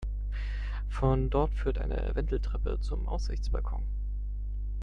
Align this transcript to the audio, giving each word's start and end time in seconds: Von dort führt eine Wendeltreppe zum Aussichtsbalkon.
Von 0.89 1.29
dort 1.29 1.53
führt 1.53 1.77
eine 1.77 2.15
Wendeltreppe 2.15 2.79
zum 2.79 3.07
Aussichtsbalkon. 3.07 3.83